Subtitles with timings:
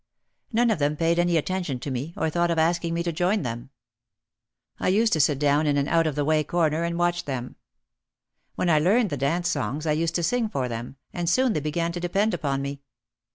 [0.51, 3.43] None of them paid any attention to me or thought of asking me to join
[3.43, 3.69] them.
[4.79, 7.55] I used to sit down in an out of the way corner and watch them.
[8.55, 11.59] When I learned the dance songs I used to sing for them, and soon they
[11.59, 12.81] began to depend upon me.